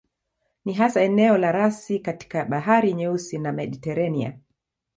Ni 0.65 0.73
hasa 0.73 1.01
eneo 1.01 1.37
la 1.37 1.51
rasi 1.51 1.99
kati 1.99 2.37
ya 2.37 2.45
Bahari 2.45 2.93
Nyeusi 2.93 3.37
na 3.37 3.51
Mediteranea. 3.51 4.39